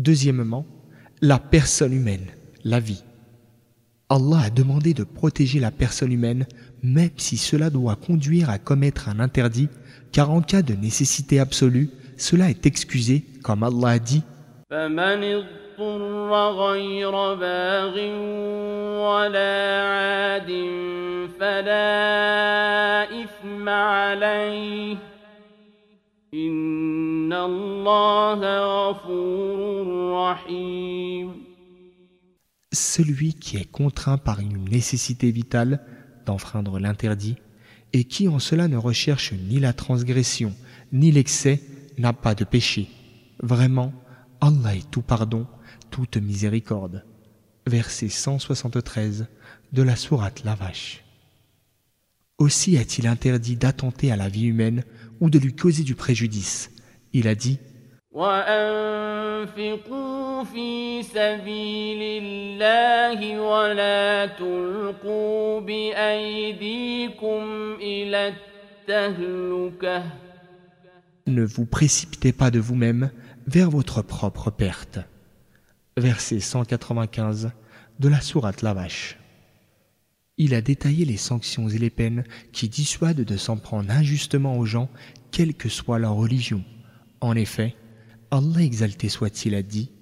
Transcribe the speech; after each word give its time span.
Deuxièmement, 0.00 0.64
la 1.20 1.38
personne 1.38 1.92
humaine, 1.92 2.24
la 2.64 2.80
vie. 2.80 3.04
Allah 4.08 4.44
a 4.44 4.50
demandé 4.50 4.94
de 4.94 5.04
protéger 5.04 5.60
la 5.60 5.70
personne 5.70 6.10
humaine 6.10 6.46
même 6.82 7.10
si 7.18 7.36
cela 7.36 7.68
doit 7.68 7.96
conduire 7.96 8.48
à 8.48 8.58
commettre 8.58 9.10
un 9.10 9.20
interdit, 9.20 9.68
car 10.10 10.30
en 10.30 10.40
cas 10.40 10.62
de 10.62 10.72
nécessité 10.72 11.38
absolue, 11.38 11.90
cela 12.16 12.48
est 12.48 12.64
excusé, 12.64 13.26
comme 13.42 13.62
Allah 13.62 13.88
a 13.88 13.98
dit 13.98 14.22
celui 32.72 33.34
qui 33.34 33.56
est 33.56 33.70
contraint 33.70 34.18
par 34.18 34.40
une 34.40 34.68
nécessité 34.68 35.30
vitale 35.30 35.80
d'enfreindre 36.26 36.78
l'interdit, 36.78 37.36
et 37.92 38.04
qui 38.04 38.28
en 38.28 38.38
cela 38.38 38.68
ne 38.68 38.76
recherche 38.76 39.32
ni 39.32 39.58
la 39.58 39.72
transgression, 39.72 40.54
ni 40.92 41.10
l'excès, 41.10 41.60
n'a 41.98 42.12
pas 42.12 42.36
de 42.36 42.44
péché. 42.44 42.88
Vraiment, 43.42 43.92
Allah 44.40 44.76
est 44.76 44.90
tout 44.90 45.02
pardon, 45.02 45.46
toute 45.90 46.16
miséricorde. 46.16 47.04
Verset 47.66 48.08
173 48.08 49.26
de 49.72 49.82
la 49.82 49.96
sourate 49.96 50.44
La 50.44 50.54
Vache. 50.54 51.04
Aussi 52.40 52.76
a-t-il 52.76 53.06
interdit 53.06 53.54
d'attenter 53.54 54.10
à 54.10 54.16
la 54.16 54.28
vie 54.28 54.46
humaine 54.46 54.82
ou 55.20 55.30
de 55.30 55.38
lui 55.38 55.54
causer 55.54 55.84
du 55.84 55.94
préjudice. 55.94 56.72
Il 57.12 57.28
a 57.28 57.36
dit 57.36 57.60
ne 71.26 71.44
vous 71.44 71.66
précipitez 71.66 72.32
pas 72.32 72.50
de 72.50 72.58
vous-même 72.58 73.10
vers 73.46 73.70
votre 73.70 74.02
propre 74.02 74.50
perte. 74.50 74.98
Verset 75.96 76.40
195 76.40 77.52
de 78.00 78.08
la 78.08 78.20
sourate 78.20 78.62
La 78.62 78.74
Vache. 78.74 79.19
Il 80.42 80.54
a 80.54 80.62
détaillé 80.62 81.04
les 81.04 81.18
sanctions 81.18 81.68
et 81.68 81.76
les 81.76 81.90
peines 81.90 82.24
qui 82.50 82.70
dissuadent 82.70 83.26
de 83.26 83.36
s'en 83.36 83.58
prendre 83.58 83.90
injustement 83.90 84.56
aux 84.56 84.64
gens, 84.64 84.88
quelle 85.32 85.52
que 85.52 85.68
soit 85.68 85.98
leur 85.98 86.14
religion. 86.14 86.64
En 87.20 87.36
effet, 87.36 87.76
Allah 88.30 88.62
exalté 88.62 89.10
soit-il 89.10 89.54
a 89.54 89.60
dit 89.60 89.92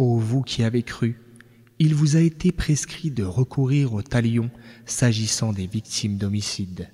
Ô 0.00 0.16
vous 0.16 0.40
qui 0.40 0.62
avez 0.62 0.82
cru, 0.82 1.20
il 1.78 1.94
vous 1.94 2.16
a 2.16 2.20
été 2.20 2.52
prescrit 2.52 3.10
de 3.10 3.22
recourir 3.22 3.92
au 3.92 4.00
talion 4.00 4.50
s'agissant 4.86 5.52
des 5.52 5.66
victimes 5.66 6.16
d'homicide. 6.16 6.88